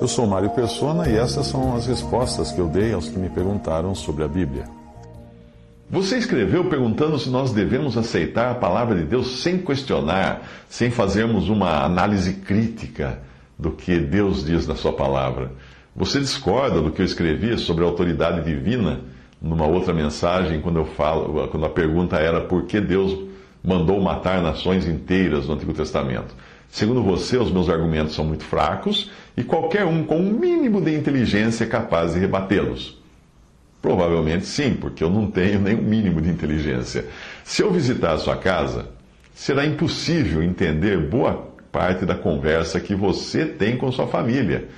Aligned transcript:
Eu 0.00 0.06
sou 0.06 0.26
Mário 0.26 0.50
Persona 0.50 1.08
e 1.08 1.16
essas 1.16 1.46
são 1.46 1.74
as 1.74 1.86
respostas 1.86 2.52
que 2.52 2.60
eu 2.60 2.68
dei 2.68 2.92
aos 2.92 3.08
que 3.08 3.18
me 3.18 3.28
perguntaram 3.28 3.94
sobre 3.94 4.22
a 4.22 4.28
Bíblia. 4.28 4.64
Você 5.90 6.18
escreveu 6.18 6.66
perguntando 6.66 7.18
se 7.18 7.30
nós 7.30 7.50
devemos 7.50 7.96
aceitar 7.96 8.50
a 8.50 8.54
palavra 8.54 8.94
de 8.96 9.04
Deus 9.04 9.40
sem 9.42 9.58
questionar, 9.58 10.42
sem 10.68 10.90
fazermos 10.90 11.48
uma 11.48 11.82
análise 11.82 12.34
crítica 12.34 13.18
do 13.58 13.70
que 13.70 13.98
Deus 13.98 14.44
diz 14.44 14.66
na 14.66 14.76
Sua 14.76 14.92
palavra. 14.92 15.50
Você 15.96 16.20
discorda 16.20 16.80
do 16.80 16.92
que 16.92 17.02
eu 17.02 17.06
escrevi 17.06 17.58
sobre 17.58 17.84
a 17.84 17.88
autoridade 17.88 18.44
divina 18.44 19.00
numa 19.40 19.66
outra 19.66 19.92
mensagem, 19.92 20.60
quando 20.60 20.78
eu 20.78 20.84
falo, 20.84 21.48
quando 21.48 21.66
a 21.66 21.70
pergunta 21.70 22.16
era 22.16 22.42
por 22.42 22.66
que 22.66 22.80
Deus 22.80 23.18
mandou 23.64 24.00
matar 24.00 24.40
nações 24.42 24.86
inteiras 24.86 25.46
no 25.46 25.54
Antigo 25.54 25.72
Testamento. 25.72 26.34
Segundo 26.70 27.02
você, 27.02 27.36
os 27.36 27.50
meus 27.50 27.68
argumentos 27.68 28.14
são 28.14 28.24
muito 28.24 28.44
fracos 28.44 29.10
e 29.36 29.42
qualquer 29.42 29.84
um 29.84 30.04
com 30.04 30.18
um 30.18 30.32
mínimo 30.32 30.80
de 30.80 30.94
inteligência 30.94 31.64
é 31.64 31.66
capaz 31.66 32.12
de 32.12 32.18
rebatê-los. 32.20 32.98
Provavelmente 33.80 34.44
sim, 34.44 34.74
porque 34.74 35.02
eu 35.02 35.10
não 35.10 35.30
tenho 35.30 35.58
o 35.58 35.82
mínimo 35.82 36.20
de 36.20 36.28
inteligência. 36.28 37.06
Se 37.44 37.62
eu 37.62 37.70
visitar 37.72 38.12
a 38.12 38.18
sua 38.18 38.36
casa, 38.36 38.86
será 39.34 39.64
impossível 39.64 40.42
entender 40.42 40.98
boa 40.98 41.48
parte 41.70 42.04
da 42.04 42.14
conversa 42.14 42.80
que 42.80 42.94
você 42.94 43.46
tem 43.46 43.76
com 43.76 43.90
sua 43.92 44.06
família. 44.06 44.68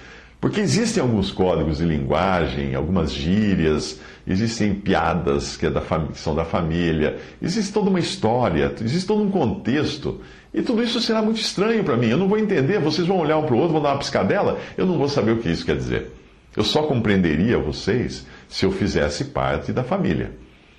Porque 0.40 0.60
existem 0.60 1.02
alguns 1.02 1.30
códigos 1.30 1.78
de 1.78 1.84
linguagem, 1.84 2.74
algumas 2.74 3.12
gírias, 3.12 4.00
existem 4.26 4.74
piadas 4.74 5.54
que, 5.56 5.66
é 5.66 5.70
da 5.70 5.82
que 5.82 6.18
são 6.18 6.34
da 6.34 6.46
família, 6.46 7.18
existe 7.42 7.70
toda 7.72 7.90
uma 7.90 8.00
história, 8.00 8.74
existe 8.80 9.06
todo 9.06 9.22
um 9.22 9.30
contexto. 9.30 10.22
E 10.54 10.62
tudo 10.62 10.82
isso 10.82 10.98
será 11.00 11.20
muito 11.20 11.40
estranho 11.40 11.84
para 11.84 11.96
mim. 11.96 12.08
Eu 12.08 12.16
não 12.16 12.26
vou 12.26 12.38
entender, 12.38 12.80
vocês 12.80 13.06
vão 13.06 13.18
olhar 13.18 13.36
um 13.36 13.44
para 13.44 13.54
o 13.54 13.58
outro, 13.58 13.74
vão 13.74 13.82
dar 13.82 13.90
uma 13.90 13.98
piscadela, 13.98 14.58
eu 14.78 14.86
não 14.86 14.96
vou 14.96 15.10
saber 15.10 15.32
o 15.32 15.38
que 15.38 15.50
isso 15.50 15.66
quer 15.66 15.76
dizer. 15.76 16.10
Eu 16.56 16.64
só 16.64 16.84
compreenderia 16.84 17.58
vocês 17.58 18.26
se 18.48 18.64
eu 18.64 18.72
fizesse 18.72 19.26
parte 19.26 19.72
da 19.74 19.84
família. 19.84 20.32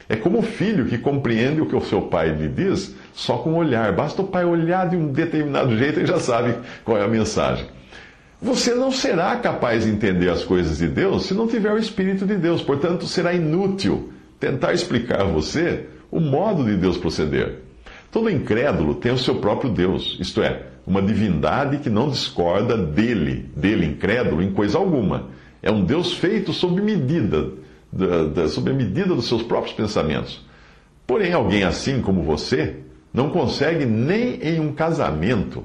É 0.09 0.16
como 0.16 0.40
o 0.40 0.44
filho 0.44 0.88
que 0.88 0.98
compreende 0.98 1.62
o 1.62 1.68
que 1.68 1.75
o 1.75 1.81
seu 1.81 2.02
pai 2.02 2.31
lhe 2.31 2.50
diz 2.50 2.96
só 3.14 3.38
com 3.38 3.53
o 3.53 3.58
olhar. 3.58 3.94
Basta 3.94 4.23
o 4.23 4.28
pai 4.28 4.44
olhar 4.44 4.90
de 4.90 4.98
um 4.98 5.08
determinado 5.08 5.78
jeito 5.78 6.02
e 6.02 6.06
já 6.06 6.20
sabe 6.20 6.56
qual 6.84 6.98
é 6.98 7.06
a 7.06 7.08
mensagem. 7.08 7.66
Você 8.42 8.73
não 8.73 8.92
será 8.92 9.36
capaz 9.36 9.84
de 9.84 9.92
entender 9.92 10.30
as 10.30 10.44
coisas 10.44 10.80
de 10.80 10.88
Deus 10.88 11.28
se 11.28 11.34
não 11.34 11.47
tiver 11.47 11.72
o 11.72 11.78
Espírito 11.78 12.25
de 12.25 12.36
Deus. 12.36 12.64
Portanto, 12.64 13.06
será 13.06 13.34
inútil 13.34 14.11
tentar 14.39 14.73
explicar 14.73 15.22
a 15.22 15.25
você 15.25 15.86
o 16.09 16.20
modo 16.20 16.66
de 16.66 16.75
Deus 16.75 16.97
proceder. 16.97 17.59
Todo 18.12 18.31
incrédulo 18.31 18.95
tem 18.95 19.12
o 19.12 19.17
seu 19.17 19.36
próprio 19.36 19.69
Deus, 19.69 20.17
isto 20.19 20.42
é, 20.42 20.64
uma 20.88 21.02
divindade 21.02 21.78
que 21.78 21.89
não 21.89 22.09
discorda 22.09 22.75
dele, 22.75 23.50
dele 23.56 23.86
incrédulo, 23.86 24.42
em 24.42 24.52
coisa 24.52 24.80
alguma. 24.80 25.28
É 25.62 25.72
um 25.72 25.84
Deus 25.84 26.14
feito 26.14 26.52
sob 26.52 26.81
medida, 26.81 27.52
da, 27.94 28.23
da, 28.25 28.47
sob 28.50 28.72
a 28.72 28.73
medida 28.73 29.13
dos 29.13 29.28
seus 29.28 29.44
próprios 29.44 29.75
pensamentos. 29.75 30.44
Porém, 31.06 31.31
alguém 31.31 31.63
assim 31.63 32.02
como 32.02 32.23
você 32.23 32.78
não 33.13 33.29
consegue 33.29 33.85
nem 33.85 34.41
em 34.41 34.59
um 34.59 34.73
casamento, 34.73 35.63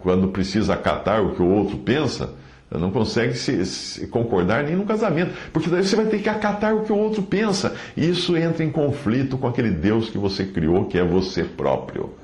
quando 0.00 0.28
precisa 0.28 0.74
acatar 0.74 1.22
o 1.22 1.34
que 1.34 1.42
o 1.42 1.48
outro 1.48 1.76
pensa, 1.78 2.30
não 2.70 2.90
consegue 2.90 3.34
se, 3.34 3.64
se, 3.64 4.06
concordar 4.06 4.64
nem 4.64 4.74
no 4.74 4.84
casamento, 4.84 5.32
porque 5.52 5.68
daí 5.68 5.84
você 5.84 5.94
vai 5.94 6.06
ter 6.06 6.20
que 6.20 6.28
acatar 6.28 6.74
o 6.74 6.82
que 6.82 6.92
o 6.92 6.96
outro 6.96 7.22
pensa, 7.22 7.74
e 7.96 8.08
isso 8.08 8.36
entra 8.36 8.64
em 8.64 8.70
conflito 8.70 9.38
com 9.38 9.46
aquele 9.46 9.70
Deus 9.70 10.08
que 10.08 10.18
você 10.18 10.44
criou, 10.44 10.86
que 10.86 10.98
é 10.98 11.04
você 11.04 11.44
próprio. 11.44 12.14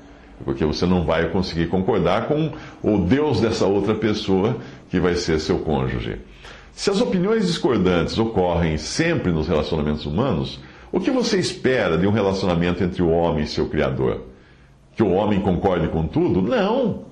Porque 0.43 0.65
você 0.65 0.87
não 0.87 1.05
vai 1.05 1.29
conseguir 1.29 1.67
concordar 1.67 2.27
com 2.27 2.51
o 2.81 2.97
Deus 2.97 3.39
dessa 3.39 3.65
outra 3.67 3.93
pessoa 3.93 4.57
que 4.89 4.99
vai 4.99 5.13
ser 5.13 5.39
seu 5.39 5.59
cônjuge. 5.59 6.17
Se 6.73 6.89
as 6.89 6.99
opiniões 6.99 7.45
discordantes 7.45 8.17
ocorrem 8.17 8.77
sempre 8.77 9.31
nos 9.31 9.47
relacionamentos 9.47 10.05
humanos, 10.05 10.59
o 10.91 10.99
que 10.99 11.11
você 11.11 11.37
espera 11.37 11.97
de 11.97 12.07
um 12.07 12.11
relacionamento 12.11 12.83
entre 12.83 13.03
o 13.03 13.09
homem 13.09 13.43
e 13.43 13.47
seu 13.47 13.67
Criador? 13.69 14.23
Que 14.95 15.03
o 15.03 15.11
homem 15.11 15.39
concorde 15.39 15.87
com 15.89 16.07
tudo? 16.07 16.41
Não! 16.41 17.10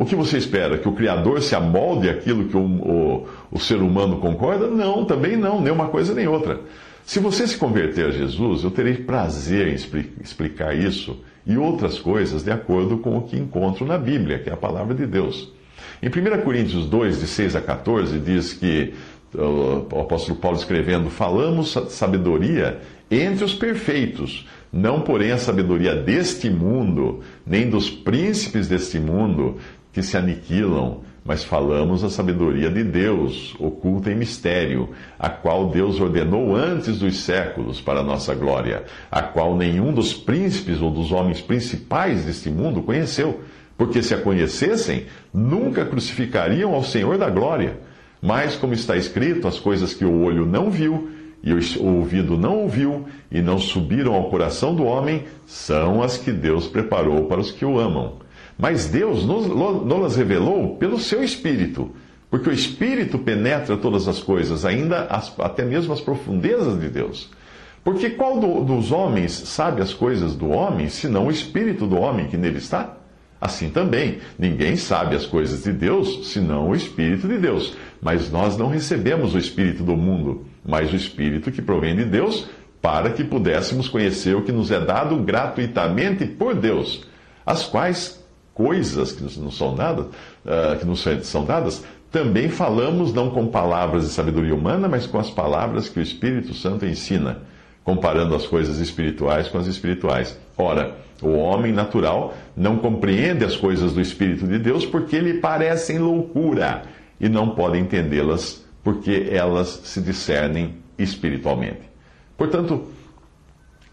O 0.00 0.06
que 0.06 0.16
você 0.16 0.38
espera? 0.38 0.78
Que 0.78 0.88
o 0.88 0.92
Criador 0.92 1.42
se 1.42 1.54
amolde 1.54 2.08
aquilo 2.08 2.46
que 2.46 2.56
o, 2.56 2.62
o, 2.62 3.28
o 3.52 3.58
ser 3.58 3.82
humano 3.82 4.16
concorda? 4.16 4.66
Não, 4.66 5.04
também 5.04 5.36
não, 5.36 5.60
nem 5.60 5.70
uma 5.70 5.88
coisa 5.88 6.14
nem 6.14 6.26
outra. 6.26 6.58
Se 7.04 7.20
você 7.20 7.46
se 7.46 7.58
converter 7.58 8.06
a 8.06 8.10
Jesus, 8.10 8.64
eu 8.64 8.70
terei 8.70 8.94
prazer 8.94 9.68
em 9.68 9.74
explicar 10.22 10.74
isso 10.74 11.20
e 11.44 11.58
outras 11.58 11.98
coisas 11.98 12.42
de 12.42 12.50
acordo 12.50 12.96
com 12.96 13.18
o 13.18 13.22
que 13.24 13.36
encontro 13.36 13.84
na 13.84 13.98
Bíblia, 13.98 14.38
que 14.38 14.48
é 14.48 14.54
a 14.54 14.56
palavra 14.56 14.94
de 14.94 15.04
Deus. 15.04 15.52
Em 16.02 16.08
1 16.08 16.40
Coríntios 16.44 16.86
2, 16.86 17.20
de 17.20 17.26
6 17.26 17.56
a 17.56 17.60
14, 17.60 18.18
diz 18.20 18.54
que 18.54 18.94
o 19.34 20.00
apóstolo 20.00 20.38
Paulo 20.38 20.56
escrevendo: 20.56 21.10
Falamos 21.10 21.76
sabedoria 21.90 22.80
entre 23.10 23.44
os 23.44 23.52
perfeitos, 23.52 24.46
não 24.72 25.02
porém 25.02 25.32
a 25.32 25.36
sabedoria 25.36 25.94
deste 25.94 26.48
mundo, 26.48 27.20
nem 27.46 27.68
dos 27.68 27.90
príncipes 27.90 28.66
deste 28.66 28.98
mundo, 28.98 29.58
que 29.92 30.02
se 30.02 30.16
aniquilam, 30.16 31.00
mas 31.24 31.44
falamos 31.44 32.02
a 32.02 32.10
sabedoria 32.10 32.70
de 32.70 32.82
Deus, 32.82 33.54
oculta 33.58 34.10
em 34.10 34.16
mistério, 34.16 34.90
a 35.18 35.28
qual 35.28 35.68
Deus 35.68 36.00
ordenou 36.00 36.56
antes 36.56 36.98
dos 36.98 37.20
séculos 37.20 37.80
para 37.80 38.00
a 38.00 38.04
nossa 38.04 38.34
glória, 38.34 38.84
a 39.10 39.22
qual 39.22 39.56
nenhum 39.56 39.92
dos 39.92 40.14
príncipes 40.14 40.80
ou 40.80 40.90
dos 40.90 41.12
homens 41.12 41.40
principais 41.40 42.24
deste 42.24 42.48
mundo 42.48 42.82
conheceu 42.82 43.40
porque 43.80 44.02
se 44.02 44.12
a 44.12 44.20
conhecessem, 44.20 45.06
nunca 45.32 45.86
crucificariam 45.86 46.74
ao 46.74 46.84
Senhor 46.84 47.16
da 47.16 47.30
glória. 47.30 47.78
Mas, 48.20 48.54
como 48.54 48.74
está 48.74 48.94
escrito, 48.94 49.48
as 49.48 49.58
coisas 49.58 49.94
que 49.94 50.04
o 50.04 50.20
olho 50.20 50.44
não 50.44 50.70
viu 50.70 51.08
e 51.42 51.50
o 51.50 51.86
ouvido 51.86 52.36
não 52.36 52.58
ouviu 52.58 53.06
e 53.32 53.40
não 53.40 53.58
subiram 53.58 54.12
ao 54.12 54.28
coração 54.28 54.74
do 54.74 54.84
homem, 54.84 55.24
são 55.46 56.02
as 56.02 56.18
que 56.18 56.30
Deus 56.30 56.68
preparou 56.68 57.24
para 57.24 57.40
os 57.40 57.50
que 57.50 57.64
o 57.64 57.80
amam. 57.80 58.18
Mas 58.60 58.86
Deus 58.86 59.24
nos, 59.24 60.16
revelou 60.16 60.76
pelo 60.76 60.98
seu 60.98 61.24
Espírito, 61.24 61.90
porque 62.30 62.50
o 62.50 62.52
Espírito 62.52 63.18
penetra 63.18 63.76
todas 63.76 64.06
as 64.06 64.20
coisas, 64.20 64.66
ainda 64.66 65.04
as, 65.04 65.34
até 65.40 65.64
mesmo 65.64 65.94
as 65.94 66.00
profundezas 66.00 66.78
de 66.78 66.88
Deus. 66.88 67.30
Porque 67.82 68.10
qual 68.10 68.38
do, 68.38 68.62
dos 68.62 68.92
homens 68.92 69.32
sabe 69.32 69.80
as 69.80 69.94
coisas 69.94 70.36
do 70.36 70.50
homem, 70.50 70.90
senão 70.90 71.28
o 71.28 71.30
Espírito 71.30 71.86
do 71.86 71.96
homem 71.96 72.28
que 72.28 72.36
nele 72.36 72.58
está? 72.58 72.98
Assim 73.40 73.70
também, 73.70 74.18
ninguém 74.38 74.76
sabe 74.76 75.16
as 75.16 75.24
coisas 75.24 75.64
de 75.64 75.72
Deus 75.72 76.28
senão 76.30 76.68
o 76.68 76.76
Espírito 76.76 77.26
de 77.26 77.38
Deus. 77.38 77.74
Mas 78.02 78.30
nós 78.30 78.58
não 78.58 78.68
recebemos 78.68 79.34
o 79.34 79.38
Espírito 79.38 79.82
do 79.82 79.96
mundo, 79.96 80.44
mas 80.62 80.92
o 80.92 80.96
Espírito 80.96 81.50
que 81.50 81.62
provém 81.62 81.96
de 81.96 82.04
Deus, 82.04 82.46
para 82.82 83.08
que 83.08 83.24
pudéssemos 83.24 83.88
conhecer 83.88 84.36
o 84.36 84.42
que 84.42 84.52
nos 84.52 84.70
é 84.70 84.78
dado 84.78 85.16
gratuitamente 85.16 86.26
por 86.26 86.54
Deus, 86.54 87.06
as 87.46 87.64
quais 87.64 88.20
coisas 88.60 89.12
que 89.12 89.22
não 89.40 89.50
são 89.50 89.74
dadas, 89.74 90.04
uh, 90.04 90.78
que 90.78 90.84
nos 90.84 91.02
são 91.22 91.46
dadas, 91.46 91.82
também 92.12 92.50
falamos 92.50 93.10
não 93.14 93.30
com 93.30 93.46
palavras 93.46 94.02
de 94.02 94.10
sabedoria 94.10 94.54
humana, 94.54 94.86
mas 94.86 95.06
com 95.06 95.18
as 95.18 95.30
palavras 95.30 95.88
que 95.88 95.98
o 95.98 96.02
Espírito 96.02 96.52
Santo 96.52 96.84
ensina, 96.84 97.38
comparando 97.82 98.34
as 98.34 98.46
coisas 98.46 98.78
espirituais 98.78 99.48
com 99.48 99.56
as 99.56 99.66
espirituais. 99.66 100.38
Ora, 100.58 100.94
o 101.22 101.30
homem 101.30 101.72
natural 101.72 102.34
não 102.54 102.76
compreende 102.76 103.46
as 103.46 103.56
coisas 103.56 103.94
do 103.94 104.00
Espírito 104.00 104.46
de 104.46 104.58
Deus 104.58 104.84
porque 104.84 105.18
lhe 105.18 105.34
parecem 105.34 105.98
loucura 105.98 106.82
e 107.18 107.30
não 107.30 107.54
pode 107.54 107.78
entendê-las 107.78 108.62
porque 108.84 109.28
elas 109.30 109.68
se 109.84 110.02
discernem 110.02 110.74
espiritualmente. 110.98 111.88
Portanto, 112.36 112.84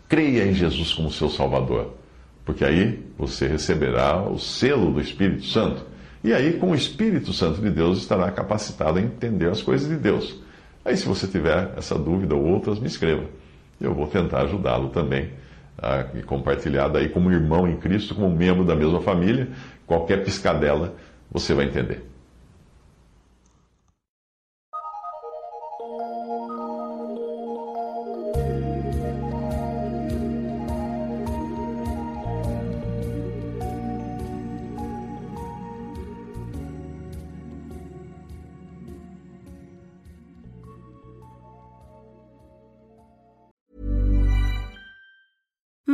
creia 0.09 0.45
em 0.45 0.53
Jesus 0.53 0.93
como 0.93 1.09
seu 1.09 1.29
Salvador, 1.29 1.93
porque 2.47 2.63
aí 2.63 3.03
você 3.17 3.45
receberá 3.45 4.21
o 4.21 4.39
selo 4.39 4.93
do 4.93 5.01
Espírito 5.01 5.43
Santo. 5.43 5.85
E 6.23 6.33
aí, 6.33 6.53
com 6.53 6.71
o 6.71 6.75
Espírito 6.75 7.33
Santo 7.33 7.59
de 7.59 7.69
Deus, 7.69 7.97
estará 7.97 8.31
capacitado 8.31 8.97
a 8.97 9.01
entender 9.01 9.49
as 9.49 9.61
coisas 9.61 9.89
de 9.89 9.97
Deus. 9.97 10.41
Aí, 10.85 10.95
se 10.95 11.05
você 11.05 11.27
tiver 11.27 11.73
essa 11.75 11.99
dúvida 11.99 12.35
ou 12.35 12.45
outras, 12.45 12.79
me 12.79 12.87
escreva. 12.87 13.25
Eu 13.81 13.93
vou 13.93 14.07
tentar 14.07 14.43
ajudá-lo 14.43 14.87
também 14.89 15.29
ah, 15.77 16.05
e 16.15 16.23
compartilhada 16.23 16.99
aí 16.99 17.09
como 17.09 17.29
irmão 17.29 17.67
em 17.67 17.75
Cristo, 17.75 18.15
como 18.15 18.33
membro 18.33 18.63
da 18.63 18.77
mesma 18.77 19.01
família. 19.01 19.49
Qualquer 19.85 20.23
piscadela 20.23 20.95
você 21.29 21.53
vai 21.53 21.65
entender. 21.65 22.05